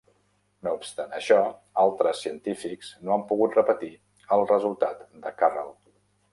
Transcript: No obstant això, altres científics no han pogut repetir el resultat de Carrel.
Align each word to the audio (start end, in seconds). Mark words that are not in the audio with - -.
No 0.67 0.71
obstant 0.77 1.11
això, 1.17 1.37
altres 1.83 2.23
científics 2.25 2.89
no 3.03 3.15
han 3.17 3.27
pogut 3.33 3.61
repetir 3.61 3.93
el 4.39 4.47
resultat 4.57 5.09
de 5.27 5.39
Carrel. 5.45 5.75